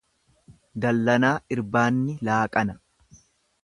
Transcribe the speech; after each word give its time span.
Dallanaa 0.85 1.33
irbaanni 1.57 2.19
laaqana. 2.31 2.81